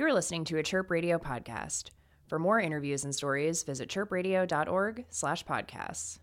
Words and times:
You're 0.00 0.14
listening 0.14 0.44
to 0.46 0.56
a 0.56 0.62
Chirp 0.62 0.90
Radio 0.90 1.18
podcast. 1.18 1.90
For 2.26 2.38
more 2.38 2.58
interviews 2.58 3.04
and 3.04 3.14
stories, 3.14 3.62
visit 3.64 3.90
chirpradio.org 3.90 5.04
slash 5.10 5.44
podcasts. 5.44 6.18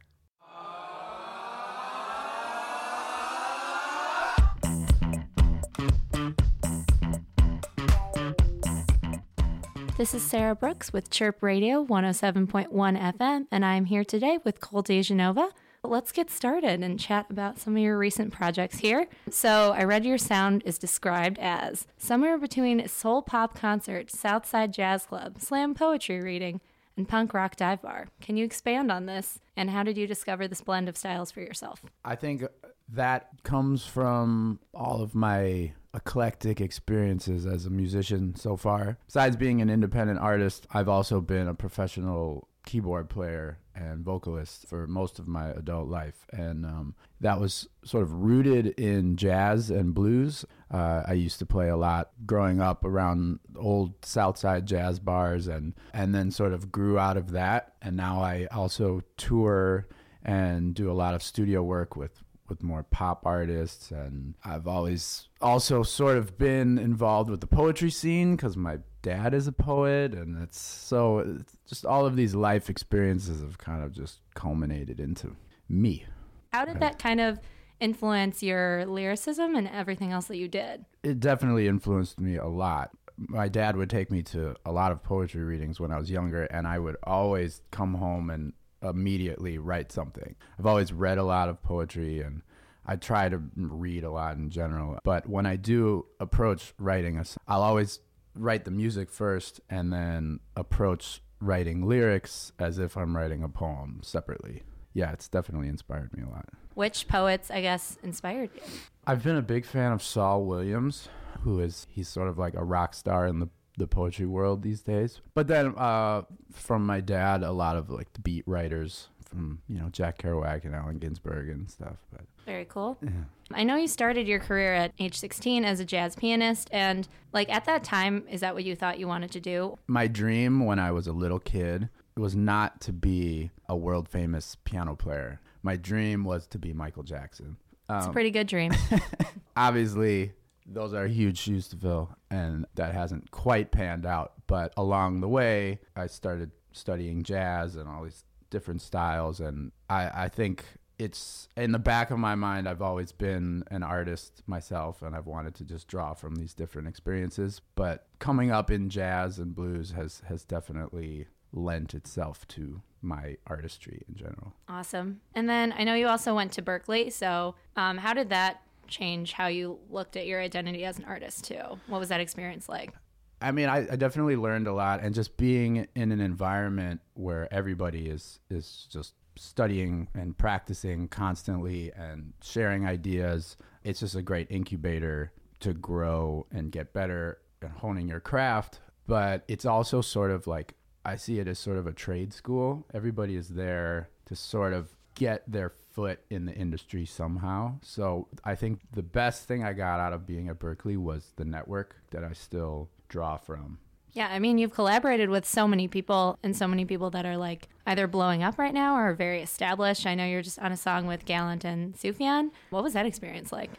This 9.95 10.15
is 10.15 10.23
Sarah 10.23 10.55
Brooks 10.55 10.91
with 10.91 11.11
Chirp 11.11 11.43
Radio 11.43 11.85
107.1 11.85 12.69
FM, 12.71 13.45
and 13.51 13.63
I'm 13.63 13.85
here 13.85 14.03
today 14.03 14.39
with 14.43 14.59
Cole 14.59 14.81
DeGenova. 14.81 15.51
Let's 15.83 16.11
get 16.11 16.29
started 16.29 16.81
and 16.81 16.99
chat 16.99 17.27
about 17.29 17.59
some 17.59 17.75
of 17.75 17.81
your 17.81 17.97
recent 17.97 18.33
projects 18.33 18.79
here. 18.79 19.07
So, 19.29 19.73
I 19.77 19.83
read 19.83 20.05
your 20.05 20.17
sound 20.17 20.63
is 20.65 20.77
described 20.77 21.37
as 21.39 21.87
somewhere 21.97 22.37
between 22.37 22.87
soul 22.87 23.21
pop 23.21 23.57
concert, 23.57 24.11
Southside 24.11 24.73
Jazz 24.73 25.05
Club, 25.05 25.39
slam 25.39 25.73
poetry 25.75 26.19
reading, 26.19 26.59
and 26.97 27.07
punk 27.07 27.33
rock 27.33 27.55
dive 27.55 27.81
bar. 27.81 28.07
Can 28.19 28.37
you 28.37 28.43
expand 28.43 28.91
on 28.91 29.05
this? 29.05 29.39
And 29.55 29.69
how 29.69 29.83
did 29.83 29.97
you 29.97 30.07
discover 30.07 30.47
this 30.47 30.61
blend 30.61 30.89
of 30.89 30.97
styles 30.97 31.31
for 31.31 31.41
yourself? 31.41 31.81
I 32.03 32.15
think 32.15 32.43
that 32.89 33.29
comes 33.43 33.85
from 33.85 34.59
all 34.73 35.01
of 35.01 35.13
my 35.13 35.73
eclectic 35.93 36.59
experiences 36.61 37.45
as 37.45 37.65
a 37.65 37.69
musician 37.69 38.35
so 38.35 38.57
far. 38.57 38.97
Besides 39.07 39.35
being 39.35 39.61
an 39.61 39.69
independent 39.69 40.19
artist, 40.19 40.67
I've 40.71 40.89
also 40.89 41.21
been 41.21 41.47
a 41.47 41.53
professional 41.53 42.47
keyboard 42.67 43.09
player 43.09 43.59
and 43.73 44.03
vocalist 44.03 44.67
for 44.67 44.87
most 44.87 45.19
of 45.19 45.27
my 45.27 45.49
adult 45.51 45.87
life. 45.87 46.27
And 46.33 46.65
um, 46.65 46.95
that 47.21 47.39
was 47.39 47.69
sort 47.85 48.03
of 48.03 48.11
rooted 48.11 48.67
in 48.77 49.15
jazz 49.15 49.71
and 49.71 49.93
blues. 49.93 50.43
Uh, 50.69 51.01
I 51.07 51.13
used 51.13 51.39
to 51.39 51.45
play 51.45 51.69
a 51.69 51.77
lot 51.77 52.11
growing 52.25 52.59
up 52.59 52.83
around 52.83 53.39
old 53.55 54.05
Southside 54.05 54.65
jazz 54.65 54.99
bars 54.99 55.47
and, 55.47 55.73
and 55.93 56.13
then 56.13 56.29
sort 56.29 56.51
of 56.51 56.69
grew 56.69 56.99
out 56.99 57.15
of 57.15 57.31
that. 57.31 57.73
And 57.81 57.95
now 57.95 58.21
I 58.21 58.47
also 58.51 59.01
tour 59.15 59.87
and 60.25 60.75
do 60.75 60.91
a 60.91 60.93
lot 60.93 61.15
of 61.15 61.23
studio 61.23 61.63
work 61.63 61.95
with 61.95 62.21
with 62.49 62.63
more 62.63 62.83
pop 62.83 63.25
artists 63.25 63.91
and 63.91 64.33
I've 64.45 64.67
always 64.67 65.27
also 65.41 65.83
sort 65.83 66.15
of 66.15 66.37
been 66.37 66.77
involved 66.77 67.29
with 67.29 67.41
the 67.41 67.47
poetry 67.47 67.91
scene 67.91 68.37
cuz 68.37 68.55
my 68.55 68.79
dad 69.07 69.33
is 69.33 69.47
a 69.47 69.53
poet 69.53 70.13
and 70.13 70.43
it's 70.43 70.59
so 70.59 71.19
it's 71.19 71.53
just 71.65 71.85
all 71.85 72.05
of 72.05 72.17
these 72.17 72.35
life 72.35 72.69
experiences 72.69 73.39
have 73.41 73.57
kind 73.57 73.81
of 73.81 73.93
just 73.93 74.19
culminated 74.33 74.99
into 74.99 75.33
me. 75.69 76.05
How 76.51 76.65
did 76.65 76.81
that 76.81 76.99
kind 76.99 77.21
of 77.21 77.39
influence 77.79 78.43
your 78.43 78.85
lyricism 78.85 79.55
and 79.55 79.65
everything 79.69 80.11
else 80.11 80.25
that 80.25 80.35
you 80.35 80.49
did? 80.49 80.83
It 81.03 81.21
definitely 81.21 81.69
influenced 81.69 82.19
me 82.19 82.35
a 82.35 82.47
lot. 82.47 82.91
My 83.17 83.47
dad 83.47 83.77
would 83.77 83.89
take 83.89 84.11
me 84.11 84.23
to 84.23 84.55
a 84.65 84.73
lot 84.73 84.91
of 84.91 85.01
poetry 85.03 85.43
readings 85.43 85.79
when 85.79 85.91
I 85.91 85.97
was 85.97 86.11
younger 86.11 86.43
and 86.43 86.67
I 86.67 86.77
would 86.77 86.97
always 87.03 87.61
come 87.71 87.93
home 87.93 88.29
and 88.29 88.51
immediately 88.83 89.57
write 89.57 89.89
something. 89.89 90.35
I've 90.59 90.65
always 90.65 90.91
read 90.91 91.17
a 91.17 91.23
lot 91.23 91.47
of 91.47 91.63
poetry 91.63 92.19
and 92.19 92.41
I 92.85 92.97
try 92.97 93.29
to 93.29 93.41
read 93.55 94.03
a 94.03 94.11
lot 94.11 94.35
in 94.35 94.49
general. 94.49 94.99
But 95.05 95.29
when 95.29 95.45
I 95.45 95.55
do 95.55 96.07
approach 96.19 96.73
writing, 96.77 97.23
I'll 97.47 97.63
always 97.63 97.99
write 98.39 98.65
the 98.65 98.71
music 98.71 99.09
first 99.09 99.59
and 99.69 99.91
then 99.91 100.39
approach 100.55 101.21
writing 101.39 101.87
lyrics 101.87 102.51
as 102.59 102.79
if 102.79 102.97
I'm 102.97 103.15
writing 103.15 103.43
a 103.43 103.49
poem 103.49 103.99
separately. 104.03 104.63
Yeah, 104.93 105.11
it's 105.11 105.27
definitely 105.27 105.67
inspired 105.67 106.15
me 106.15 106.23
a 106.23 106.29
lot. 106.29 106.49
Which 106.73 107.07
poets, 107.07 107.51
I 107.51 107.61
guess, 107.61 107.97
inspired 108.03 108.49
you? 108.55 108.61
I've 109.05 109.23
been 109.23 109.35
a 109.35 109.41
big 109.41 109.65
fan 109.65 109.91
of 109.91 110.01
Saul 110.01 110.45
Williams, 110.45 111.09
who 111.41 111.59
is 111.59 111.85
he's 111.89 112.07
sort 112.07 112.27
of 112.27 112.37
like 112.37 112.55
a 112.55 112.63
rock 112.63 112.93
star 112.93 113.27
in 113.27 113.39
the 113.39 113.49
the 113.77 113.87
poetry 113.87 114.25
world 114.25 114.63
these 114.63 114.81
days. 114.81 115.21
But 115.35 115.47
then 115.47 115.75
uh, 115.77 116.23
from 116.51 116.85
my 116.85 116.99
dad, 116.99 117.43
a 117.43 117.51
lot 117.51 117.77
of 117.77 117.89
like 117.89 118.11
the 118.13 118.19
beat 118.19 118.43
writers 118.47 119.07
from 119.27 119.61
you 119.67 119.79
know 119.79 119.89
Jack 119.89 120.21
Kerouac 120.21 120.65
and 120.65 120.75
Allen 120.75 120.97
Ginsberg 120.97 121.49
and 121.49 121.69
stuff. 121.69 121.97
But 122.11 122.21
very 122.45 122.65
cool. 122.65 122.97
Yeah. 123.01 123.09
I 123.51 123.63
know 123.63 123.75
you 123.75 123.87
started 123.87 124.27
your 124.27 124.39
career 124.39 124.73
at 124.73 124.93
age 124.99 125.17
16 125.17 125.63
as 125.63 125.79
a 125.79 125.85
jazz 125.85 126.15
pianist, 126.15 126.69
and 126.71 127.07
like 127.33 127.49
at 127.49 127.65
that 127.65 127.83
time, 127.83 128.23
is 128.29 128.41
that 128.41 128.53
what 128.53 128.63
you 128.63 128.75
thought 128.75 128.99
you 128.99 129.07
wanted 129.07 129.31
to 129.31 129.39
do? 129.39 129.77
My 129.87 130.07
dream 130.07 130.65
when 130.65 130.79
I 130.79 130.91
was 130.91 131.07
a 131.07 131.13
little 131.13 131.39
kid 131.39 131.89
was 132.15 132.35
not 132.35 132.81
to 132.81 132.93
be 132.93 133.51
a 133.69 133.75
world 133.75 134.09
famous 134.09 134.57
piano 134.63 134.95
player. 134.95 135.39
My 135.61 135.75
dream 135.75 136.23
was 136.23 136.47
to 136.47 136.59
be 136.59 136.73
Michael 136.73 137.03
Jackson. 137.03 137.57
Um, 137.89 137.97
it's 137.97 138.07
a 138.07 138.11
pretty 138.11 138.31
good 138.31 138.47
dream. 138.47 138.73
obviously, 139.57 140.33
those 140.65 140.93
are 140.93 141.07
huge 141.07 141.37
shoes 141.37 141.67
to 141.69 141.77
fill, 141.77 142.15
and 142.29 142.65
that 142.75 142.93
hasn't 142.93 143.31
quite 143.31 143.71
panned 143.71 144.05
out. 144.05 144.33
But 144.47 144.73
along 144.77 145.21
the 145.21 145.27
way, 145.27 145.79
I 145.95 146.07
started 146.07 146.51
studying 146.73 147.23
jazz 147.23 147.75
and 147.75 147.87
all 147.87 148.03
these 148.03 148.23
different 148.49 148.81
styles, 148.81 149.39
and 149.39 149.71
I, 149.89 150.25
I 150.25 150.29
think 150.29 150.65
it's 150.99 151.47
in 151.55 151.71
the 151.71 151.79
back 151.79 152.09
of 152.11 152.17
my 152.17 152.35
mind. 152.35 152.67
I've 152.67 152.81
always 152.81 153.11
been 153.11 153.63
an 153.69 153.83
artist 153.83 154.43
myself, 154.47 155.01
and 155.01 155.15
I've 155.15 155.27
wanted 155.27 155.55
to 155.55 155.63
just 155.63 155.87
draw 155.87 156.13
from 156.13 156.35
these 156.35 156.53
different 156.53 156.87
experiences. 156.87 157.61
But 157.75 158.07
coming 158.19 158.51
up 158.51 158.71
in 158.71 158.89
jazz 158.89 159.39
and 159.39 159.55
blues 159.55 159.91
has 159.91 160.21
has 160.27 160.43
definitely 160.43 161.27
lent 161.53 161.93
itself 161.93 162.47
to 162.47 162.81
my 163.01 163.37
artistry 163.47 164.03
in 164.07 164.15
general. 164.15 164.53
Awesome. 164.67 165.21
And 165.33 165.49
then 165.49 165.73
I 165.77 165.83
know 165.83 165.93
you 165.93 166.07
also 166.07 166.35
went 166.35 166.51
to 166.53 166.61
Berklee. 166.61 167.11
So, 167.11 167.55
um, 167.75 167.97
how 167.97 168.13
did 168.13 168.29
that 168.29 168.61
change 168.87 169.33
how 169.33 169.47
you 169.47 169.79
looked 169.89 170.17
at 170.17 170.25
your 170.25 170.41
identity 170.41 170.83
as 170.85 170.97
an 170.97 171.05
artist 171.05 171.45
too? 171.45 171.79
What 171.87 171.99
was 171.99 172.09
that 172.09 172.19
experience 172.19 172.67
like? 172.67 172.93
I 173.41 173.51
mean, 173.51 173.69
I, 173.69 173.87
I, 173.91 173.95
definitely 173.95 174.35
learned 174.35 174.67
a 174.67 174.73
lot, 174.73 175.01
and 175.01 175.13
just 175.13 175.37
being 175.37 175.87
in 175.95 176.11
an 176.11 176.19
environment 176.19 177.01
where 177.13 177.51
everybody 177.53 178.07
is 178.07 178.39
is 178.49 178.87
just 178.89 179.13
studying 179.35 180.07
and 180.13 180.37
practicing 180.37 181.07
constantly 181.07 181.91
and 181.93 182.33
sharing 182.41 182.85
ideas. 182.85 183.57
It's 183.83 183.99
just 183.99 184.15
a 184.15 184.21
great 184.21 184.47
incubator 184.49 185.31
to 185.59 185.73
grow 185.73 186.47
and 186.51 186.71
get 186.71 186.93
better 186.93 187.39
and 187.61 187.71
honing 187.71 188.07
your 188.07 188.19
craft. 188.19 188.79
But 189.05 189.43
it's 189.47 189.65
also 189.65 190.01
sort 190.01 190.31
of 190.31 190.47
like 190.47 190.75
I 191.05 191.15
see 191.15 191.39
it 191.39 191.47
as 191.47 191.59
sort 191.59 191.77
of 191.77 191.87
a 191.87 191.93
trade 191.93 192.33
school. 192.33 192.85
Everybody 192.93 193.35
is 193.35 193.49
there 193.49 194.09
to 194.25 194.35
sort 194.35 194.73
of 194.73 194.89
get 195.15 195.49
their 195.49 195.69
foot 195.69 196.19
in 196.29 196.45
the 196.45 196.53
industry 196.53 197.05
somehow. 197.05 197.79
So 197.81 198.27
I 198.43 198.55
think 198.55 198.81
the 198.93 199.01
best 199.01 199.47
thing 199.47 199.63
I 199.63 199.73
got 199.73 199.99
out 199.99 200.13
of 200.13 200.27
being 200.27 200.49
at 200.49 200.59
Berklee 200.59 200.97
was 200.97 201.31
the 201.37 201.45
network 201.45 201.95
that 202.11 202.23
I 202.23 202.33
still 202.33 202.89
draw 203.07 203.37
from. 203.37 203.79
Yeah, 204.13 204.29
I 204.31 204.39
mean, 204.39 204.57
you've 204.57 204.73
collaborated 204.73 205.29
with 205.29 205.45
so 205.45 205.67
many 205.67 205.87
people 205.87 206.39
and 206.41 206.55
so 206.55 206.67
many 206.67 206.85
people 206.85 207.11
that 207.11 207.25
are 207.25 207.37
like 207.37 207.67
either 207.85 208.07
blowing 208.07 208.41
up 208.41 208.57
right 208.57 208.73
now 208.73 208.97
or 208.97 209.13
very 209.13 209.41
established. 209.41 210.07
I 210.07 210.15
know 210.15 210.25
you're 210.25 210.41
just 210.41 210.57
on 210.57 210.71
a 210.71 210.77
song 210.77 211.05
with 211.05 211.25
Gallant 211.25 211.63
and 211.63 211.93
Sufjan. 211.93 212.49
What 212.71 212.83
was 212.83 212.93
that 212.93 213.05
experience 213.05 213.51
like? 213.51 213.69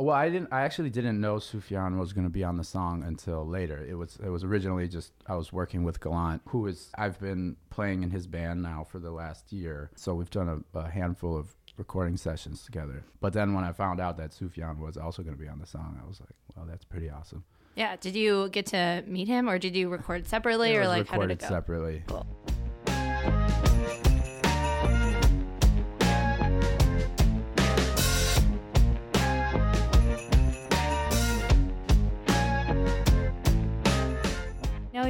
Well, 0.00 0.14
I 0.14 0.28
didn't. 0.28 0.52
I 0.52 0.60
actually 0.60 0.90
didn't 0.90 1.20
know 1.20 1.36
Sufjan 1.36 1.98
was 1.98 2.12
going 2.12 2.26
to 2.26 2.30
be 2.30 2.44
on 2.44 2.56
the 2.56 2.62
song 2.62 3.02
until 3.02 3.44
later. 3.44 3.84
It 3.84 3.94
was. 3.94 4.16
It 4.24 4.28
was 4.28 4.44
originally 4.44 4.86
just 4.86 5.12
I 5.26 5.34
was 5.34 5.52
working 5.52 5.82
with 5.82 6.00
Gallant, 6.00 6.42
who 6.46 6.68
is 6.68 6.92
I've 6.96 7.18
been 7.18 7.56
playing 7.70 8.04
in 8.04 8.12
his 8.12 8.28
band 8.28 8.62
now 8.62 8.84
for 8.84 9.00
the 9.00 9.10
last 9.10 9.52
year. 9.52 9.90
So 9.96 10.14
we've 10.14 10.30
done 10.30 10.64
a, 10.72 10.78
a 10.78 10.88
handful 10.88 11.36
of 11.36 11.56
recording 11.76 12.16
sessions 12.16 12.62
together. 12.64 13.02
But 13.20 13.32
then 13.32 13.54
when 13.54 13.64
I 13.64 13.72
found 13.72 14.00
out 14.00 14.16
that 14.18 14.30
Sufjan 14.30 14.78
was 14.78 14.96
also 14.96 15.24
going 15.24 15.34
to 15.34 15.42
be 15.42 15.48
on 15.48 15.58
the 15.58 15.66
song, 15.66 16.00
I 16.00 16.06
was 16.06 16.20
like, 16.20 16.36
well, 16.54 16.66
that's 16.66 16.84
pretty 16.84 17.10
awesome. 17.10 17.42
Yeah. 17.78 17.96
Did 17.96 18.16
you 18.16 18.48
get 18.50 18.66
to 18.66 19.04
meet 19.06 19.28
him, 19.28 19.48
or 19.48 19.58
did 19.58 19.76
you 19.76 19.88
record 19.88 20.26
separately, 20.26 20.76
or 20.76 20.86
like 20.88 21.06
how 21.06 21.18
did 21.18 21.30
it 21.30 21.38
go? 21.38 21.48
Separately. 21.48 22.02
Cool. 22.08 22.26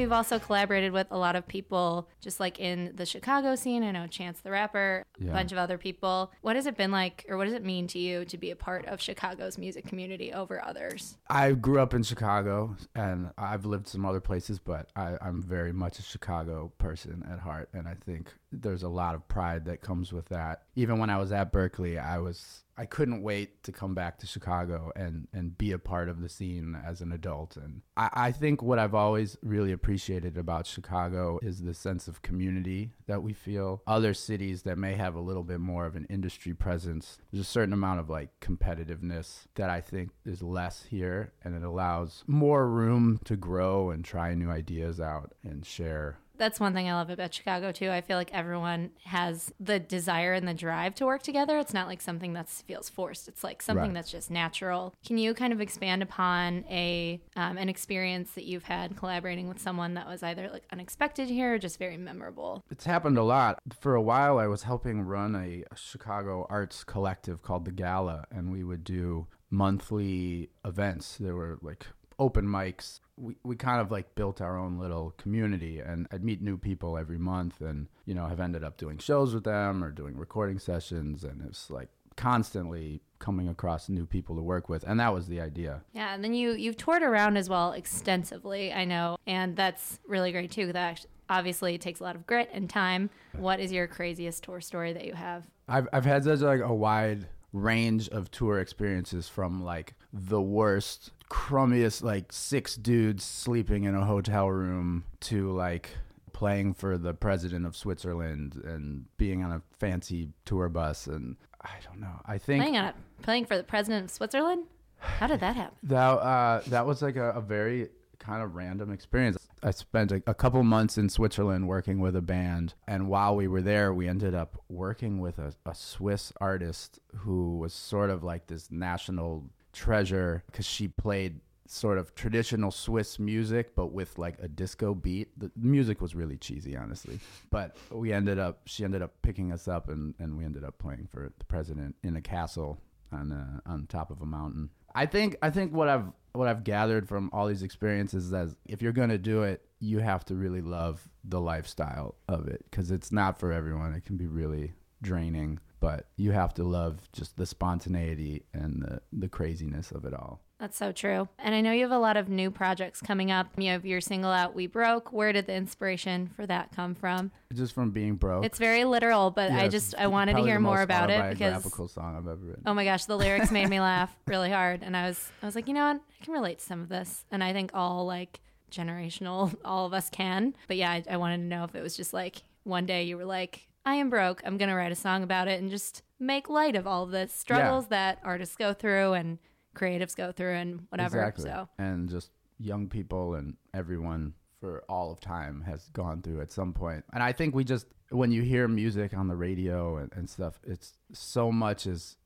You've 0.09 0.15
also 0.15 0.39
collaborated 0.39 0.93
with 0.93 1.07
a 1.11 1.19
lot 1.19 1.37
of 1.37 1.47
people 1.47 2.09
just 2.23 2.41
like 2.41 2.59
in 2.59 2.93
the 2.95 3.05
Chicago 3.05 3.55
scene. 3.57 3.83
I 3.83 3.91
know 3.91 4.07
Chance 4.07 4.41
the 4.41 4.51
Rapper, 4.51 5.05
yeah. 5.19 5.29
a 5.29 5.33
bunch 5.35 5.53
of 5.53 5.59
other 5.59 5.77
people. 5.77 6.33
What 6.41 6.57
has 6.57 6.65
it 6.65 6.79
been 6.79 6.91
like, 6.91 7.27
or 7.29 7.37
what 7.37 7.45
does 7.45 7.53
it 7.53 7.63
mean 7.63 7.87
to 7.89 7.99
you 7.99 8.25
to 8.25 8.39
be 8.39 8.51
a 8.51 8.57
part 8.57 8.87
of 8.87 9.03
Chicago's 9.03 9.59
music 9.59 9.87
community 9.87 10.33
over 10.33 10.65
others? 10.65 11.19
I 11.29 11.53
grew 11.53 11.79
up 11.79 11.93
in 11.93 12.05
Chicago 12.05 12.75
and 12.95 13.33
I've 13.37 13.67
lived 13.67 13.87
some 13.87 14.07
other 14.07 14.21
places, 14.21 14.59
but 14.59 14.89
I, 14.97 15.19
I'm 15.21 15.43
very 15.43 15.75
much 15.75 15.99
a 15.99 16.03
Chicago 16.03 16.73
person 16.79 17.23
at 17.31 17.41
heart. 17.41 17.69
And 17.75 17.87
I 17.87 17.93
think 18.07 18.33
there's 18.51 18.85
a 18.85 18.89
lot 18.89 19.15
of 19.15 19.29
pride 19.29 19.67
that 19.67 19.83
comes 19.83 20.11
with 20.11 20.31
that. 20.31 20.63
Even 20.75 20.99
when 20.99 21.11
I 21.11 21.19
was 21.19 21.33
at 21.33 21.53
Berklee, 21.53 22.03
I 22.03 22.17
was 22.17 22.65
I 22.79 22.87
couldn't 22.87 23.23
wait 23.23 23.65
to 23.65 23.73
come 23.73 23.95
back 23.95 24.19
to 24.19 24.27
Chicago 24.27 24.93
and 24.95 25.27
and 25.33 25.59
be 25.59 25.73
a 25.73 25.79
part 25.79 26.09
of 26.09 26.21
the 26.21 26.29
scene 26.29 26.79
as 26.87 27.01
an 27.01 27.11
adult. 27.11 27.57
And 27.57 27.83
I, 27.97 28.11
I 28.13 28.33
think 28.33 28.63
what 28.63 28.79
I've 28.79 28.95
always 28.95 29.37
really 29.43 29.73
appreciated 29.73 30.39
about 30.39 30.67
Chicago 30.67 31.41
is 31.43 31.63
the 31.63 31.75
sense 31.75 32.07
of 32.07 32.23
community 32.23 32.93
that 33.07 33.23
we 33.23 33.33
feel. 33.33 33.83
Other 33.87 34.15
cities 34.15 34.63
that 34.63 34.79
may 34.79 34.95
have 34.95 35.17
a 35.17 35.21
little 35.21 35.43
bit 35.43 35.59
more 35.59 35.87
of 35.87 35.97
an 35.97 36.07
industry 36.09 36.55
presence, 36.55 37.19
there's 37.33 37.43
a 37.43 37.45
certain 37.45 37.73
amount 37.73 37.99
of 37.99 38.09
like 38.09 38.39
competitiveness 38.41 39.47
that 39.57 39.71
I 39.71 39.81
think 39.81 40.11
is 40.25 40.41
less 40.41 40.85
here, 40.85 41.33
and 41.43 41.57
it 41.57 41.65
allows 41.65 42.23
more 42.29 42.69
room 42.69 43.21
to 43.25 43.37
grow 43.37 43.91
and 43.91 44.05
try 44.05 44.35
new 44.35 44.51
ideas 44.51 45.01
out 45.01 45.35
and 45.43 45.67
share 45.67 46.19
that's 46.39 46.59
one 46.61 46.73
thing 46.75 46.89
I 46.89 46.95
love 46.95 47.11
about 47.11 47.35
Chicago 47.35 47.73
too. 47.73 47.91
I 47.91 48.01
feel 48.01 48.17
like 48.17 48.33
everyone 48.33 48.91
has 49.05 49.53
the 49.61 49.79
desire 49.79 50.33
and 50.35 50.47
the 50.47 50.55
drive 50.55 50.95
to 50.97 51.07
work 51.07 51.23
together. 51.23 51.59
It's 51.59 51.75
not 51.75 51.89
like 51.89 52.01
something 52.01 52.33
that 52.35 52.49
feels 52.49 52.89
forced. 52.89 53.29
It's 53.29 53.45
like 53.45 53.61
something 53.61 53.87
Right. 53.87 53.95
that's 53.95 54.11
just 54.11 54.31
natural. 54.31 54.95
Can 55.05 55.19
you 55.19 55.35
kind 55.35 55.53
of 55.53 55.61
expand 55.61 56.03
upon 56.03 56.65
a 56.71 57.21
um, 57.37 57.59
an 57.59 57.69
experience 57.69 58.33
that 58.33 58.45
you've 58.45 58.65
had 58.65 58.97
collaborating 58.97 59.49
with 59.49 59.61
someone 59.61 59.95
that 59.95 60.07
was 60.07 60.23
either 60.23 60.49
like 60.51 60.65
unexpected 60.73 61.29
here 61.29 61.55
or 61.55 61.59
just 61.59 61.79
very 61.79 61.97
memorable? 61.97 62.65
It's 62.71 62.85
happened 62.85 63.19
a 63.19 63.23
lot. 63.25 63.59
For 63.81 63.95
a 63.95 64.03
while, 64.03 64.39
I 64.39 64.47
was 64.47 64.63
helping 64.63 65.03
run 65.03 65.35
a 65.35 65.65
Chicago 65.77 66.47
arts 66.49 66.85
collective 66.85 67.43
called 67.43 67.65
The 67.65 67.73
Gala, 67.73 68.27
and 68.31 68.53
we 68.53 68.63
would 68.65 68.85
do 68.85 69.27
monthly 69.51 70.51
events. 70.65 71.17
There 71.19 71.35
were 71.35 71.59
like 71.63 71.87
open 72.19 72.47
mics. 72.47 73.01
We, 73.17 73.37
we 73.43 73.57
kind 73.57 73.81
of 73.81 73.91
like 73.91 74.15
built 74.15 74.41
our 74.41 74.59
own 74.59 74.79
little 74.79 75.15
community, 75.19 75.81
and 75.81 76.07
I'd 76.13 76.25
meet 76.25 76.43
new 76.43 76.57
people 76.57 76.97
every 76.97 77.19
month, 77.19 77.61
and 77.61 77.89
you 78.07 78.15
know, 78.15 78.27
have 78.27 78.41
ended 78.41 78.65
up 78.65 78.77
doing 78.77 78.99
shows 78.99 79.35
with 79.35 79.45
them 79.45 79.83
or 79.83 79.91
doing 79.91 80.17
recording 80.17 80.59
sessions, 80.59 81.25
and 81.25 81.43
it's 81.47 81.71
like 81.71 81.89
constantly 82.17 83.01
coming 83.19 83.49
across 83.49 83.89
new 83.89 84.07
people 84.07 84.37
to 84.37 84.43
work 84.43 84.69
with, 84.69 84.85
and 84.85 85.01
that 85.01 85.13
was 85.13 85.27
the 85.27 85.41
idea. 85.41 85.83
Yeah, 85.93 86.15
and 86.15 86.23
then 86.23 86.35
you 86.35 86.53
you've 86.53 86.77
toured 86.77 87.03
around 87.03 87.37
as 87.37 87.49
well 87.49 87.73
extensively, 87.73 88.73
I 88.73 88.85
know, 88.85 89.17
and 89.27 89.57
that's 89.57 89.99
really 90.07 90.33
great 90.33 90.51
too. 90.51 90.73
That 90.73 91.05
obviously 91.31 91.79
takes 91.79 92.01
a 92.01 92.05
lot 92.05 92.17
of 92.17 92.27
grit 92.27 92.49
and 92.53 92.69
time. 92.69 93.11
What 93.37 93.61
is 93.61 93.73
your 93.73 93.87
craziest 93.87 94.45
tour 94.45 94.61
story 94.61 94.93
that 94.93 95.05
you 95.05 95.15
have? 95.15 95.45
I've 95.69 95.89
I've 95.93 96.05
had 96.05 96.25
such 96.25 96.41
like 96.41 96.61
a 96.61 96.75
wide 96.75 97.27
range 97.53 98.09
of 98.11 98.31
tour 98.31 98.61
experiences 98.61 99.29
from 99.29 99.65
like 99.65 99.95
the 100.13 100.41
worst 100.41 101.13
crummiest 101.31 102.03
like 102.03 102.33
six 102.33 102.77
dudes 102.77 103.25
sleeping 103.25 103.85
in 103.85 103.95
a 103.95 104.05
hotel 104.05 104.49
room 104.51 105.05
to 105.21 105.51
like 105.53 105.91
playing 106.33 106.73
for 106.73 106.97
the 106.97 107.13
president 107.13 107.67
of 107.67 107.77
Switzerland 107.77 108.61
and 108.65 109.05
being 109.17 109.43
on 109.43 109.53
a 109.53 109.63
fancy 109.79 110.31
tour 110.45 110.69
bus 110.69 111.07
and 111.07 111.37
I 111.61 111.71
don't 111.85 112.01
know. 112.01 112.21
I 112.25 112.39
think 112.39 112.63
Playing 112.63 112.77
on 112.77 112.85
it, 112.87 112.95
playing 113.23 113.47
for 113.47 113.57
the 113.57 113.65
president 113.65 114.05
of 114.05 114.11
Switzerland. 114.11 114.65
How 114.99 115.27
did 115.27 115.41
that 115.41 115.57
happen? 115.57 115.77
that 115.85 115.99
uh, 115.99 116.63
that 116.69 116.87
was 116.87 117.03
like 117.03 117.17
a, 117.17 117.31
a 117.31 117.41
very 117.41 117.89
kind 118.19 118.43
of 118.43 118.55
random 118.55 118.93
experience. 118.93 119.39
I 119.63 119.73
spent 119.73 120.13
a, 120.13 120.23
a 120.27 120.35
couple 120.35 120.63
months 120.63 120.99
in 120.99 121.09
Switzerland 121.09 121.67
working 121.67 121.99
with 121.99 122.15
a 122.15 122.23
band, 122.23 122.75
and 122.87 123.09
while 123.09 123.35
we 123.35 123.49
were 123.49 123.63
there, 123.63 123.93
we 123.93 124.09
ended 124.09 124.35
up 124.35 124.63
working 124.69 125.21
with 125.21 125.39
a, 125.39 125.55
a 125.67 125.75
Swiss 125.75 126.33
artist 126.41 127.01
who 127.17 127.59
was 127.59 127.73
sort 127.73 128.11
of 128.11 128.23
like 128.23 128.47
this 128.47 128.71
national 128.71 129.51
treasure 129.73 130.43
because 130.47 130.67
she 130.67 130.89
played 130.89 131.41
sort 131.67 131.99
of 131.99 132.15
traditional 132.15 132.71
Swiss 132.71 133.19
music, 133.19 133.75
but 133.75 133.93
with 133.93 134.19
like 134.19 134.37
a 134.41 134.49
disco 134.49 134.95
beat. 134.95 135.39
The 135.39 135.51
music 135.57 136.01
was 136.01 136.15
really 136.15 136.37
cheesy, 136.39 136.77
honestly. 136.77 137.21
But 137.51 137.77
we 137.91 138.13
ended 138.13 138.39
up, 138.39 138.63
she 138.65 138.85
ended 138.85 139.03
up 139.03 139.13
picking 139.23 139.53
us 139.53 139.69
up, 139.69 139.89
and, 139.89 140.15
and 140.19 140.37
we 140.37 140.45
ended 140.45 140.65
up 140.65 140.79
playing 140.79 141.09
for 141.13 141.31
the 141.39 141.45
president 141.45 141.97
in 142.03 142.17
a 142.17 142.23
castle 142.23 142.81
on 143.13 143.33
uh, 143.33 143.71
on 143.71 143.87
top 143.87 144.11
of 144.11 144.21
a 144.21 144.27
mountain. 144.27 144.71
I 144.95 145.07
think 145.07 145.37
I 145.43 145.51
think 145.51 145.73
what 145.73 145.89
I've 145.89 146.07
what 146.33 146.49
I've 146.49 146.65
gathered 146.65 147.09
from 147.09 147.31
all 147.33 147.47
these 147.47 147.63
experiences 147.63 148.27
is 148.27 148.31
that 148.31 148.55
if 148.67 148.83
you're 148.83 148.93
gonna 148.93 149.19
do 149.19 149.43
it, 149.43 149.63
you 149.81 149.99
have 149.99 150.25
to 150.27 150.35
really 150.35 150.61
love 150.61 151.09
the 151.25 151.41
lifestyle 151.41 152.17
of 152.29 152.49
it 152.49 152.65
because 152.71 152.91
it's 152.91 153.13
not 153.13 153.39
for 153.39 153.53
everyone. 153.53 153.93
It 153.93 154.05
can 154.05 154.17
be 154.17 154.27
really 154.27 154.73
draining, 155.03 155.61
but 155.81 156.07
you 156.17 156.33
have 156.33 156.55
to 156.55 156.65
love 156.65 157.09
just 157.13 157.37
the 157.37 157.47
spontaneity 157.47 158.45
and 158.53 158.83
the 158.83 159.01
the 159.13 159.29
craziness 159.29 159.91
of 159.91 160.05
it 160.05 160.15
all. 160.15 160.41
That's 160.59 160.77
so 160.77 160.91
true. 160.91 161.29
And 161.39 161.55
I 161.55 161.61
know 161.61 161.71
you 161.71 161.83
have 161.83 161.93
a 161.93 161.99
lot 162.01 162.17
of 162.17 162.29
new 162.29 162.51
projects 162.51 163.01
coming 163.01 163.31
up. 163.31 163.47
You 163.57 163.71
have 163.71 163.87
your 163.87 164.01
single 164.01 164.33
out, 164.33 164.57
We 164.57 164.67
Broke. 164.67 165.13
Where 165.13 165.33
did 165.33 165.47
the 165.47 165.55
inspiration 165.55 166.31
for 166.35 166.47
that 166.47 166.75
come 166.75 166.97
from? 166.97 167.31
Just 167.55 167.75
from 167.75 167.93
being 167.93 168.17
broke. 168.17 168.45
It's 168.45 168.59
very 168.59 168.85
literal, 168.85 169.31
but 169.31 169.53
Yeah, 169.53 169.61
I 169.63 169.69
just 169.69 169.95
I 169.97 170.09
wanted 170.09 170.35
to 170.37 170.43
hear 170.43 170.59
more 170.59 170.83
about 170.83 171.11
it 171.11 171.31
because 171.31 171.63
song 171.93 172.17
I've 172.17 172.27
ever 172.27 172.45
written. 172.45 172.65
oh 172.67 172.75
my 172.75 172.85
gosh, 172.85 173.05
the 173.05 173.17
lyrics 173.17 173.53
made 173.53 173.69
me 173.69 173.79
laugh 173.81 174.15
really 174.27 174.51
hard, 174.51 174.83
and 174.83 174.97
I 174.97 175.07
was 175.07 175.31
I 175.43 175.47
was 175.47 175.55
like, 175.55 175.69
you 175.69 175.75
know 175.75 175.87
what, 175.93 176.01
I 176.21 176.25
can 176.25 176.35
relate 176.35 176.59
to 176.59 176.65
some 176.65 176.81
of 176.81 176.89
this, 176.89 177.25
and 177.31 177.45
I 177.45 177.53
think 177.53 177.71
all 177.73 178.05
like 178.05 178.41
generational, 178.73 179.55
all 179.65 179.87
of 179.87 179.93
us 179.95 180.11
can. 180.11 180.55
But 180.67 180.77
yeah, 180.77 180.91
I, 180.91 181.05
I 181.11 181.17
wanted 181.19 181.39
to 181.39 181.45
know 181.45 181.65
if 181.65 181.75
it 181.75 181.83
was 181.83 181.97
just 181.97 182.13
like 182.13 182.43
one 182.65 182.85
day 182.87 183.05
you 183.05 183.17
were 183.17 183.25
like, 183.25 183.69
I 183.89 183.95
am 183.95 184.11
broke, 184.11 184.43
I'm 184.45 184.59
gonna 184.59 184.77
write 184.77 184.93
a 184.93 184.97
song 184.97 185.23
about 185.23 185.49
it 185.49 185.61
and 185.61 185.71
just 185.71 186.03
make 186.21 186.51
light 186.51 186.77
of 186.77 186.87
all 186.87 187.07
the 187.07 187.27
struggles 187.29 187.89
that 187.89 188.19
artists 188.23 188.55
go 188.55 188.75
through 188.75 189.15
and 189.15 189.39
creatives 189.75 190.15
go 190.15 190.31
through 190.31 190.57
and 190.57 190.87
whatever. 190.91 191.19
Exactly. 191.23 191.45
So 191.45 191.69
And 191.79 192.07
just 192.07 192.31
young 192.59 192.89
people 192.89 193.35
and 193.35 193.57
everyone 193.73 194.35
for 194.61 194.85
all 194.91 195.11
of 195.11 195.21
time 195.21 195.63
has 195.63 195.89
gone 195.95 196.21
through 196.21 196.43
at 196.43 196.53
some 196.53 196.75
point. 196.75 197.03
And 197.15 197.23
I 197.23 197.33
think 197.33 197.55
we 197.55 197.65
just, 197.65 197.87
when 198.11 198.31
you 198.31 198.43
hear 198.43 198.69
music 198.69 199.17
on 199.17 199.27
the 199.27 199.37
radio 199.37 199.97
and, 199.97 200.13
and 200.15 200.29
stuff, 200.29 200.61
it's 200.67 200.93
so 201.15 201.51
much 201.51 201.87
as 201.87 202.19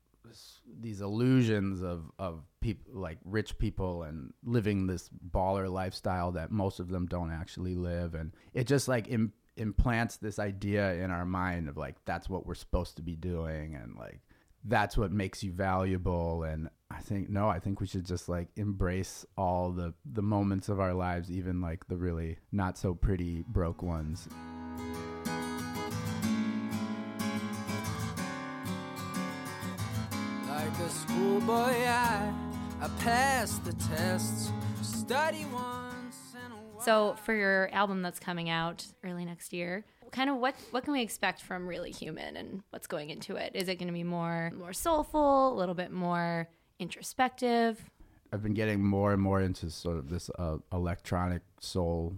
these 0.81 0.99
illusions 0.99 1.81
of, 1.81 2.11
of 2.19 2.43
people 2.59 2.99
like 2.99 3.19
rich 3.23 3.57
people 3.57 4.03
and 4.03 4.33
living 4.43 4.87
this 4.87 5.09
baller 5.31 5.71
lifestyle 5.71 6.33
that 6.33 6.51
most 6.51 6.81
of 6.81 6.89
them 6.89 7.05
don't 7.05 7.31
actually 7.31 7.75
live. 7.75 8.15
And 8.15 8.33
it 8.53 8.67
just 8.67 8.89
like 8.89 9.07
Im- 9.09 9.31
implants 9.57 10.17
this 10.17 10.39
idea 10.39 10.93
in 10.95 11.11
our 11.11 11.25
mind 11.25 11.69
of 11.69 11.77
like, 11.77 11.95
that's 12.05 12.29
what 12.29 12.45
we're 12.45 12.55
supposed 12.55 12.97
to 12.97 13.01
be 13.01 13.15
doing. 13.15 13.75
And 13.75 13.95
like, 13.95 14.21
that's 14.65 14.97
what 14.97 15.11
makes 15.11 15.43
you 15.43 15.51
valuable 15.51 16.43
and 16.43 16.69
i 16.89 16.97
think 16.99 17.29
no 17.29 17.49
i 17.49 17.59
think 17.59 17.81
we 17.81 17.85
should 17.85 18.05
just 18.05 18.29
like 18.29 18.47
embrace 18.55 19.25
all 19.37 19.71
the 19.71 19.93
the 20.05 20.21
moments 20.21 20.69
of 20.69 20.79
our 20.79 20.93
lives 20.93 21.29
even 21.29 21.59
like 21.59 21.85
the 21.89 21.97
really 21.97 22.37
not 22.53 22.77
so 22.77 22.93
pretty 22.93 23.43
broke 23.49 23.83
ones 23.83 24.29
Like 30.73 30.79
a 30.79 30.89
schoolboy, 30.89 31.55
I, 31.55 32.33
I 32.81 32.87
passed 32.99 33.65
the 33.65 33.73
tests, 33.73 34.51
study 34.81 35.43
while. 35.51 35.82
So 36.83 37.15
for 37.23 37.33
your 37.33 37.69
album 37.71 38.01
that's 38.01 38.19
coming 38.19 38.49
out 38.49 38.85
early 39.03 39.23
next 39.25 39.53
year, 39.53 39.85
kind 40.11 40.29
of 40.29 40.37
what 40.37 40.55
what 40.71 40.83
can 40.83 40.93
we 40.93 41.01
expect 41.01 41.41
from 41.41 41.67
Really 41.67 41.91
Human 41.91 42.35
and 42.35 42.61
what's 42.71 42.87
going 42.87 43.09
into 43.09 43.35
it? 43.37 43.51
Is 43.55 43.69
it 43.69 43.75
going 43.75 43.87
to 43.87 43.93
be 43.93 44.03
more 44.03 44.51
more 44.57 44.73
soulful, 44.73 45.53
a 45.53 45.55
little 45.55 45.75
bit 45.75 45.91
more 45.91 46.49
introspective? 46.79 47.89
i've 48.33 48.41
been 48.41 48.55
getting 48.55 48.83
more 48.83 49.13
and 49.13 49.21
more 49.21 49.39
into 49.41 49.69
sort 49.69 49.95
of 49.95 50.09
this 50.09 50.29
uh, 50.39 50.57
electronic 50.71 51.43
soul 51.59 52.17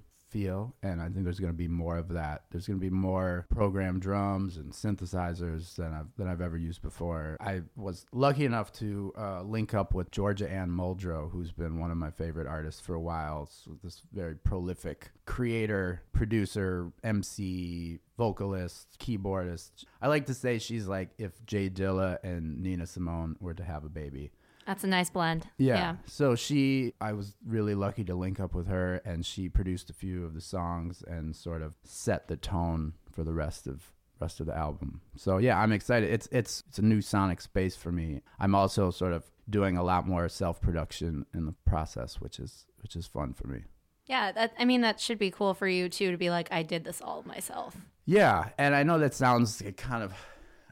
and 0.83 1.01
i 1.01 1.05
think 1.05 1.23
there's 1.23 1.39
going 1.39 1.53
to 1.53 1.57
be 1.57 1.67
more 1.67 1.97
of 1.97 2.09
that. 2.09 2.43
There's 2.51 2.67
going 2.67 2.79
to 2.79 2.85
be 2.85 2.89
more 2.89 3.45
programmed 3.49 4.01
drums 4.01 4.57
and 4.57 4.71
synthesizers 4.71 5.75
than 5.75 5.93
i've 5.93 6.07
than 6.17 6.27
i've 6.27 6.41
ever 6.41 6.57
used 6.57 6.81
before. 6.81 7.37
I 7.39 7.61
was 7.75 8.05
lucky 8.11 8.45
enough 8.45 8.71
to 8.73 9.13
uh, 9.17 9.41
link 9.43 9.73
up 9.73 9.93
with 9.93 10.11
georgia 10.11 10.49
anne 10.49 10.69
muldrow 10.69 11.31
who's 11.31 11.51
been 11.51 11.79
one 11.79 11.91
of 11.91 11.97
my 11.97 12.11
favorite 12.11 12.47
artists 12.47 12.81
for 12.81 12.95
a 12.95 12.99
while. 12.99 13.45
So 13.45 13.77
this 13.83 14.01
very 14.13 14.35
prolific 14.35 15.11
creator 15.25 16.01
producer 16.11 16.91
mc 17.03 17.99
vocalist 18.17 18.97
keyboardist. 18.99 19.85
I 20.01 20.07
like 20.07 20.25
to 20.27 20.33
say 20.33 20.59
she's 20.59 20.87
like 20.87 21.09
if 21.17 21.45
jay 21.45 21.69
dilla 21.69 22.17
and 22.23 22.61
nina 22.61 22.87
simone 22.87 23.37
were 23.39 23.53
to 23.53 23.63
have 23.63 23.85
a 23.85 23.89
baby 23.89 24.31
That's 24.65 24.83
a 24.83 24.87
nice 24.87 25.09
blend. 25.09 25.47
yeah. 25.57 25.95
So 26.05 26.35
she, 26.35 26.93
I 26.99 27.13
was 27.13 27.35
really 27.45 27.75
lucky 27.75 28.03
to 28.05 28.15
link 28.15 28.39
up 28.39 28.55
with 28.55 28.67
her, 28.67 28.95
and 29.05 29.25
she 29.25 29.47
produced 29.47 29.89
a 29.89 29.93
few 29.93 30.25
of 30.25 30.33
the 30.33 30.41
songs 30.41 31.03
and 31.07 31.35
sort 31.35 31.61
of 31.61 31.73
set 31.83 32.27
the 32.27 32.35
tone 32.35 32.93
for 33.11 33.23
the 33.23 33.33
rest 33.33 33.67
of 33.67 33.91
rest 34.19 34.39
of 34.39 34.45
the 34.45 34.55
album. 34.55 35.01
So 35.15 35.37
yeah, 35.37 35.59
I'm 35.59 35.71
excited. 35.71 36.09
It's 36.09 36.27
it's 36.31 36.63
it's 36.67 36.79
a 36.79 36.81
new 36.81 37.01
sonic 37.01 37.41
space 37.41 37.75
for 37.75 37.91
me. 37.91 38.21
I'm 38.39 38.55
also 38.55 38.89
sort 38.91 39.13
of 39.13 39.23
doing 39.49 39.77
a 39.77 39.83
lot 39.83 40.07
more 40.07 40.27
self 40.29 40.61
production 40.61 41.25
in 41.33 41.45
the 41.45 41.53
process, 41.65 42.19
which 42.19 42.39
is 42.39 42.65
which 42.81 42.95
is 42.95 43.05
fun 43.05 43.33
for 43.33 43.47
me. 43.47 43.63
Yeah, 44.07 44.31
that 44.31 44.53
I 44.57 44.65
mean 44.65 44.81
that 44.81 44.99
should 44.99 45.19
be 45.19 45.31
cool 45.31 45.53
for 45.53 45.67
you 45.67 45.89
too 45.89 46.11
to 46.11 46.17
be 46.17 46.29
like 46.29 46.51
I 46.51 46.63
did 46.63 46.83
this 46.83 47.01
all 47.01 47.23
myself. 47.23 47.75
Yeah, 48.05 48.49
and 48.57 48.75
I 48.75 48.83
know 48.83 48.99
that 48.99 49.13
sounds 49.13 49.61
kind 49.77 50.03
of 50.03 50.13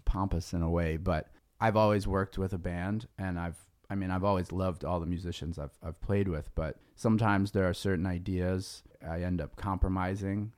pompous 0.05 0.53
in 0.53 0.61
a 0.61 0.69
way, 0.69 0.97
but 0.97 1.29
I've 1.59 1.75
always 1.75 2.07
worked 2.07 2.37
with 2.37 2.53
a 2.53 2.57
band 2.57 3.07
and 3.17 3.39
I've 3.39 3.57
I 3.89 3.95
mean, 3.95 4.11
I've 4.11 4.23
always 4.23 4.51
loved 4.51 4.83
all 4.85 4.99
the 4.99 5.05
musicians 5.05 5.59
I've 5.59 5.77
I've 5.83 5.99
played 6.01 6.27
with, 6.27 6.49
but 6.55 6.77
sometimes 6.95 7.51
there 7.51 7.67
are 7.67 7.73
certain 7.73 8.05
ideas 8.05 8.83
I 9.07 9.21
end 9.21 9.41
up 9.41 9.55
compromising 9.55 10.51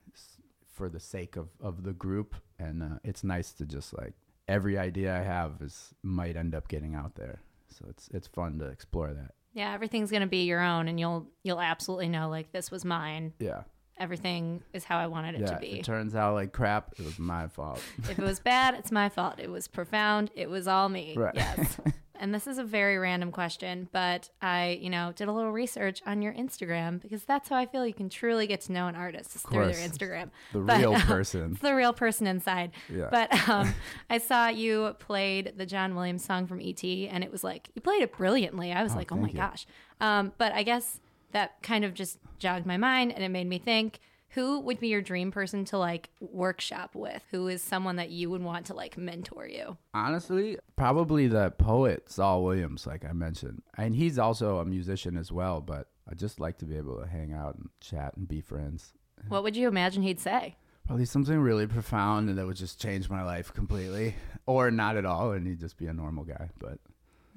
for 0.73 0.89
the 0.89 0.99
sake 0.99 1.35
of 1.35 1.49
of 1.61 1.83
the 1.83 1.93
group 1.93 2.35
and 2.59 2.83
uh, 2.83 2.87
it's 3.03 3.23
nice 3.23 3.51
to 3.53 3.65
just 3.65 3.97
like 3.97 4.13
every 4.47 4.77
idea 4.77 5.15
I 5.17 5.23
have 5.23 5.53
is 5.61 5.93
might 6.03 6.35
end 6.35 6.53
up 6.53 6.67
getting 6.67 6.95
out 6.95 7.15
there. 7.15 7.39
So 7.69 7.85
it's 7.89 8.07
it's 8.13 8.27
fun 8.27 8.59
to 8.59 8.65
explore 8.65 9.13
that. 9.13 9.31
Yeah, 9.53 9.73
everything's 9.73 10.11
gonna 10.11 10.27
be 10.27 10.43
your 10.43 10.61
own, 10.61 10.87
and 10.87 10.99
you'll 10.99 11.27
you'll 11.43 11.61
absolutely 11.61 12.09
know 12.09 12.29
like 12.29 12.51
this 12.51 12.69
was 12.71 12.85
mine. 12.85 13.33
Yeah. 13.39 13.63
Everything 13.97 14.61
is 14.73 14.83
how 14.83 14.97
I 14.97 15.07
wanted 15.07 15.35
it 15.35 15.41
Yeah. 15.41 15.53
to 15.55 15.59
be. 15.59 15.79
it 15.79 15.85
turns 15.85 16.15
out 16.15 16.33
like 16.33 16.51
crap, 16.51 16.93
it 16.99 17.05
was 17.05 17.17
my 17.17 17.47
fault. 17.47 17.81
if 18.09 18.19
it 18.19 18.23
was 18.23 18.39
bad, 18.39 18.75
it's 18.75 18.91
my 18.91 19.07
fault. 19.07 19.39
It 19.39 19.49
was 19.49 19.67
profound. 19.69 20.29
It 20.35 20.49
was 20.49 20.67
all 20.67 20.89
me. 20.89 21.15
Right. 21.17 21.33
Yes. 21.35 21.77
and 22.19 22.33
this 22.33 22.47
is 22.47 22.57
a 22.57 22.63
very 22.63 22.97
random 22.97 23.31
question, 23.31 23.87
but 23.91 24.29
I, 24.41 24.79
you 24.81 24.89
know, 24.89 25.13
did 25.15 25.27
a 25.27 25.31
little 25.31 25.51
research 25.51 26.01
on 26.05 26.21
your 26.21 26.33
Instagram 26.33 27.01
because 27.01 27.23
that's 27.23 27.49
how 27.49 27.55
I 27.55 27.65
feel 27.65 27.85
you 27.85 27.93
can 27.93 28.09
truly 28.09 28.47
get 28.47 28.61
to 28.61 28.71
know 28.71 28.87
an 28.87 28.95
artist 28.95 29.35
is 29.35 29.41
through 29.41 29.71
their. 29.71 29.87
Instagram. 29.87 30.29
The 30.53 30.59
But, 30.59 30.79
real 30.79 30.93
um, 30.93 31.01
person. 31.01 31.51
It's 31.53 31.61
the 31.61 31.75
real 31.75 31.93
person 31.93 32.27
inside. 32.27 32.71
Yeah. 32.89 33.07
But 33.11 33.49
um, 33.49 33.73
I 34.09 34.17
saw 34.17 34.47
you 34.47 34.95
played 34.99 35.53
the 35.57 35.65
John 35.65 35.95
Williams 35.95 36.23
song 36.23 36.47
from 36.47 36.59
ET, 36.61 36.83
and 36.83 37.23
it 37.23 37.31
was 37.31 37.43
like 37.43 37.69
you 37.75 37.81
played 37.81 38.01
it 38.01 38.15
brilliantly. 38.15 38.71
I 38.71 38.83
was 38.83 38.95
like, 38.95 39.11
oh 39.11 39.15
my 39.17 39.27
you. 39.29 39.33
gosh. 39.35 39.65
Um, 40.01 40.33
but 40.37 40.51
I 40.53 40.63
guess 40.63 40.99
that 41.31 41.61
kind 41.61 41.83
of 41.85 41.93
just 41.93 42.19
jogged 42.39 42.65
my 42.65 42.77
mind, 42.77 43.11
and 43.13 43.23
it 43.23 43.29
made 43.29 43.47
me 43.47 43.57
think. 43.59 43.99
Who 44.29 44.59
would 44.59 44.79
be 44.79 44.89
your 44.89 45.01
dream 45.01 45.31
person 45.31 45.63
to 45.65 45.77
like 45.77 46.09
workshop 46.19 46.93
with? 46.93 47.23
Who 47.31 47.47
is 47.47 47.61
someone 47.61 47.95
that 47.95 48.09
you 48.09 48.29
would 48.29 48.41
want 48.43 48.65
to 48.67 48.73
like 48.73 48.97
mentor 48.97 49.47
you? 49.47 49.77
Honestly, 49.93 50.57
probably 50.75 51.27
the 51.27 51.51
poet 51.51 52.09
Saul 52.11 52.43
Williams, 52.43 52.85
like 52.85 53.05
I 53.05 53.13
mentioned. 53.13 53.61
And 53.77 53.95
he's 53.95 54.19
also 54.19 54.59
a 54.59 54.65
musician 54.65 55.15
as 55.15 55.31
well, 55.31 55.61
but 55.61 55.87
I 56.09 56.15
just 56.15 56.39
like 56.39 56.57
to 56.57 56.65
be 56.65 56.75
able 56.75 56.99
to 56.99 57.07
hang 57.07 57.31
out 57.33 57.55
and 57.55 57.69
chat 57.79 58.17
and 58.17 58.27
be 58.27 58.41
friends. 58.41 58.93
What 59.29 59.43
would 59.43 59.55
you 59.55 59.67
imagine 59.67 60.03
he'd 60.03 60.19
say? 60.19 60.55
Probably 60.85 61.05
something 61.05 61.39
really 61.39 61.65
profound 61.65 62.29
and 62.29 62.37
that 62.37 62.45
would 62.45 62.57
just 62.57 62.79
change 62.81 63.09
my 63.09 63.23
life 63.23 63.53
completely. 63.53 64.15
Or 64.45 64.69
not 64.69 64.97
at 64.97 65.05
all, 65.05 65.31
and 65.31 65.47
he'd 65.47 65.59
just 65.59 65.77
be 65.77 65.87
a 65.87 65.93
normal 65.93 66.23
guy. 66.23 66.49
But 66.59 66.77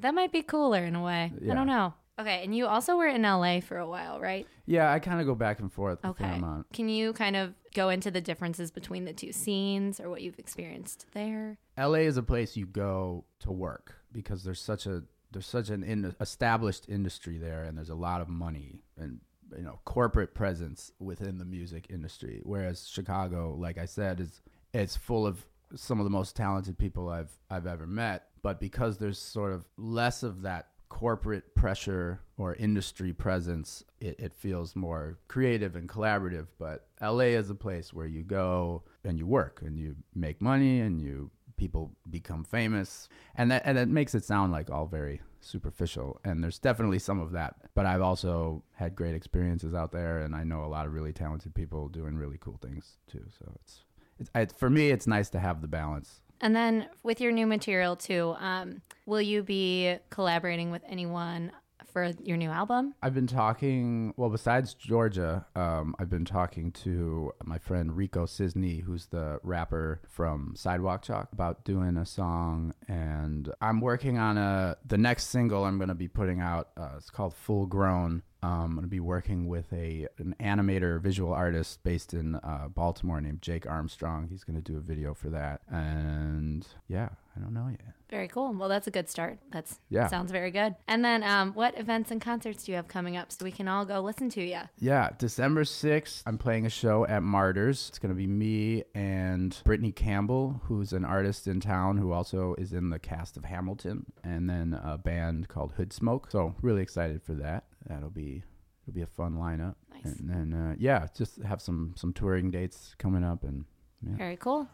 That 0.00 0.14
might 0.14 0.32
be 0.32 0.42
cooler 0.42 0.84
in 0.84 0.94
a 0.94 1.02
way. 1.02 1.32
I 1.50 1.54
don't 1.54 1.66
know. 1.66 1.94
Okay, 2.18 2.42
and 2.42 2.54
you 2.54 2.66
also 2.66 2.96
were 2.96 3.06
in 3.06 3.22
LA 3.22 3.60
for 3.60 3.78
a 3.78 3.86
while, 3.86 4.20
right? 4.20 4.46
yeah, 4.66 4.92
I 4.92 4.98
kind 4.98 5.20
of 5.20 5.26
go 5.26 5.34
back 5.34 5.60
and 5.60 5.72
forth 5.72 6.04
Okay. 6.04 6.40
Can 6.72 6.88
you 6.88 7.12
kind 7.12 7.36
of 7.36 7.54
go 7.74 7.88
into 7.90 8.10
the 8.10 8.20
differences 8.20 8.70
between 8.70 9.04
the 9.04 9.12
two 9.12 9.32
scenes 9.32 10.00
or 10.00 10.10
what 10.10 10.20
you've 10.20 10.38
experienced 10.38 11.06
there? 11.12 11.58
LA 11.78 12.00
is 12.00 12.16
a 12.16 12.22
place 12.22 12.56
you 12.56 12.66
go 12.66 13.24
to 13.40 13.52
work 13.52 13.94
because 14.12 14.44
there's 14.44 14.60
such 14.60 14.86
a 14.86 15.04
there's 15.30 15.46
such 15.46 15.68
an 15.68 15.84
in, 15.84 16.14
established 16.20 16.88
industry 16.88 17.38
there, 17.38 17.64
and 17.64 17.76
there's 17.76 17.90
a 17.90 17.94
lot 17.94 18.20
of 18.20 18.28
money 18.28 18.82
and 18.96 19.20
you 19.56 19.62
know 19.62 19.78
corporate 19.84 20.34
presence 20.34 20.92
within 20.98 21.38
the 21.38 21.44
music 21.44 21.86
industry. 21.90 22.40
Whereas 22.42 22.88
Chicago, 22.88 23.54
like 23.58 23.78
I 23.78 23.84
said, 23.84 24.20
is 24.20 24.40
it's 24.72 24.96
full 24.96 25.26
of 25.26 25.44
some 25.74 26.00
of 26.00 26.04
the 26.04 26.10
most 26.10 26.34
talented 26.34 26.78
people 26.78 27.08
I've 27.08 27.32
I've 27.50 27.66
ever 27.66 27.86
met. 27.86 28.24
But 28.42 28.60
because 28.60 28.98
there's 28.98 29.18
sort 29.18 29.52
of 29.52 29.64
less 29.76 30.22
of 30.22 30.42
that 30.42 30.68
corporate 30.88 31.54
pressure 31.54 32.20
or 32.36 32.54
industry 32.54 33.12
presence, 33.12 33.84
it, 34.00 34.18
it 34.18 34.34
feels 34.34 34.74
more 34.74 35.18
creative 35.28 35.76
and 35.76 35.88
collaborative. 35.88 36.46
But 36.58 36.86
LA 37.00 37.34
is 37.36 37.50
a 37.50 37.54
place 37.54 37.92
where 37.92 38.06
you 38.06 38.22
go 38.22 38.82
and 39.04 39.18
you 39.18 39.26
work 39.26 39.60
and 39.64 39.78
you 39.78 39.96
make 40.14 40.40
money 40.40 40.80
and 40.80 41.00
you 41.00 41.30
people 41.56 41.92
become 42.08 42.44
famous 42.44 43.08
and 43.34 43.50
that 43.50 43.62
and 43.64 43.76
it 43.76 43.88
makes 43.88 44.14
it 44.14 44.24
sound 44.24 44.52
like 44.52 44.70
all 44.70 44.86
very 44.86 45.20
superficial 45.40 46.20
and 46.24 46.42
there's 46.42 46.58
definitely 46.58 47.00
some 47.00 47.18
of 47.18 47.32
that 47.32 47.56
but 47.74 47.84
i've 47.84 48.00
also 48.00 48.62
had 48.74 48.94
great 48.94 49.14
experiences 49.14 49.74
out 49.74 49.90
there 49.90 50.20
and 50.20 50.36
i 50.36 50.44
know 50.44 50.64
a 50.64 50.66
lot 50.66 50.86
of 50.86 50.94
really 50.94 51.12
talented 51.12 51.52
people 51.54 51.88
doing 51.88 52.16
really 52.16 52.38
cool 52.38 52.58
things 52.62 52.96
too 53.10 53.24
so 53.38 53.52
it's, 53.56 53.80
it's 54.20 54.30
I, 54.36 54.46
for 54.46 54.70
me 54.70 54.90
it's 54.90 55.08
nice 55.08 55.28
to 55.30 55.40
have 55.40 55.60
the 55.60 55.66
balance 55.68 56.20
And 56.40 56.54
then 56.54 56.88
with 57.02 57.20
your 57.20 57.32
new 57.32 57.46
material 57.46 57.96
too, 57.96 58.34
um, 58.38 58.82
will 59.06 59.22
you 59.22 59.42
be 59.42 59.96
collaborating 60.10 60.70
with 60.70 60.82
anyone 60.88 61.52
for 61.92 62.12
your 62.22 62.36
new 62.36 62.50
album? 62.50 62.94
I've 63.02 63.14
been 63.14 63.26
talking, 63.26 64.12
well, 64.16 64.28
besides 64.28 64.74
Georgia, 64.74 65.46
um, 65.56 65.94
I've 65.98 66.10
been 66.10 66.24
talking 66.24 66.70
to 66.72 67.32
my 67.44 67.58
friend 67.58 67.96
Rico 67.96 68.26
Sisney, 68.26 68.82
who's 68.82 69.06
the 69.06 69.40
rapper 69.42 70.02
from 70.08 70.54
Sidewalk 70.54 71.02
Chalk, 71.02 71.32
about 71.32 71.64
doing 71.64 71.96
a 71.96 72.06
song. 72.06 72.74
And 72.86 73.50
I'm 73.60 73.80
working 73.80 74.18
on 74.18 74.36
a, 74.38 74.76
the 74.86 74.98
next 74.98 75.24
single 75.26 75.64
I'm 75.64 75.78
going 75.78 75.88
to 75.88 75.94
be 75.94 76.08
putting 76.08 76.40
out. 76.40 76.68
Uh, 76.76 76.90
it's 76.96 77.10
called 77.10 77.34
Full 77.34 77.66
Grown. 77.66 78.22
Um, 78.42 78.50
I'm 78.50 78.70
going 78.74 78.82
to 78.82 78.88
be 78.88 79.00
working 79.00 79.48
with 79.48 79.72
a 79.72 80.06
an 80.18 80.34
animator, 80.40 81.00
visual 81.00 81.32
artist 81.32 81.82
based 81.82 82.14
in 82.14 82.36
uh, 82.36 82.68
Baltimore 82.72 83.20
named 83.20 83.42
Jake 83.42 83.66
Armstrong. 83.66 84.28
He's 84.30 84.44
going 84.44 84.60
to 84.60 84.72
do 84.72 84.78
a 84.78 84.80
video 84.80 85.12
for 85.14 85.28
that. 85.30 85.60
And 85.70 86.66
yeah, 86.86 87.08
I 87.36 87.40
don't 87.40 87.52
know 87.52 87.68
yet. 87.68 87.94
Very 88.10 88.28
cool. 88.28 88.52
Well, 88.54 88.68
that's 88.68 88.86
a 88.86 88.90
good 88.90 89.08
start. 89.08 89.38
That's 89.50 89.80
Yeah. 89.90 90.06
sounds 90.06 90.30
very 90.32 90.50
good. 90.50 90.76
And 90.86 91.04
then, 91.04 91.22
um, 91.22 91.52
what 91.52 91.78
events 91.78 92.10
and 92.10 92.20
concerts 92.20 92.64
do 92.64 92.72
you 92.72 92.76
have 92.76 92.88
coming 92.88 93.16
up 93.16 93.30
so 93.32 93.44
we 93.44 93.50
can 93.52 93.68
all 93.68 93.84
go 93.84 94.00
listen 94.00 94.30
to 94.30 94.42
you? 94.42 94.60
Yeah, 94.78 95.10
December 95.18 95.64
6th, 95.64 96.22
I'm 96.24 96.38
playing 96.38 96.64
a 96.64 96.70
show 96.70 97.06
at 97.06 97.22
Martyrs. 97.22 97.88
It's 97.90 97.98
going 97.98 98.14
to 98.14 98.16
be 98.16 98.26
me 98.26 98.84
and 98.94 99.60
Brittany 99.64 99.92
Campbell, 99.92 100.62
who's 100.64 100.92
an 100.92 101.04
artist 101.04 101.46
in 101.46 101.60
town 101.60 101.98
who 101.98 102.12
also 102.12 102.54
is 102.56 102.72
in 102.72 102.90
the 102.90 102.98
cast 102.98 103.36
of 103.36 103.44
Hamilton, 103.44 104.06
and 104.24 104.48
then 104.48 104.78
a 104.82 104.96
band 104.96 105.48
called 105.48 105.72
Hood 105.72 105.92
Smoke. 105.92 106.30
So, 106.30 106.54
really 106.62 106.82
excited 106.82 107.22
for 107.22 107.34
that. 107.34 107.64
That'll 107.88 108.10
be 108.10 108.42
it'll 108.82 108.94
be 108.94 109.02
a 109.02 109.06
fun 109.06 109.34
lineup. 109.34 109.74
Nice. 109.92 110.04
And 110.18 110.28
then 110.28 110.54
uh, 110.54 110.74
yeah, 110.78 111.06
just 111.16 111.42
have 111.42 111.60
some 111.60 111.94
some 111.96 112.12
touring 112.12 112.50
dates 112.50 112.94
coming 112.98 113.24
up 113.24 113.44
and 113.44 113.64
Very 114.02 114.36
cool. 114.36 114.68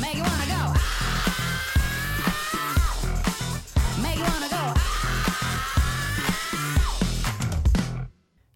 Make 0.00 0.14
you 0.16 0.22
wanna 0.22 0.46
go. 0.46 0.72
Make 4.02 4.16
you 4.16 4.24
wanna 4.24 4.48
go. 4.48 4.74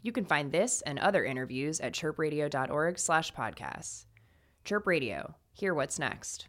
You 0.02 0.12
can 0.12 0.24
find 0.24 0.52
this 0.52 0.82
and 0.82 0.98
other 0.98 1.24
interviews 1.24 1.80
at 1.80 1.92
chirpradio.org 1.92 2.98
slash 2.98 3.34
podcasts. 3.34 4.06
Chirp 4.64 4.86
Radio. 4.86 5.34
Hear 5.52 5.74
what's 5.74 5.98
next. 5.98 6.46